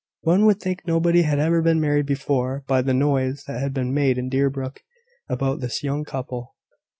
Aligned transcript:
One 0.21 0.47
would 0.47 0.59
think 0.59 0.81
nobody 0.87 1.21
had 1.21 1.37
ever 1.37 1.61
been 1.61 1.79
married 1.79 2.07
before, 2.07 2.63
by 2.65 2.81
the 2.81 2.91
noise 2.91 3.43
that 3.45 3.59
had 3.61 3.71
been 3.71 3.93
made 3.93 4.17
in 4.17 4.29
Deerbrook 4.31 4.79
about 5.29 5.59
this 5.59 5.83
young 5.83 6.05
couple. 6.05 6.55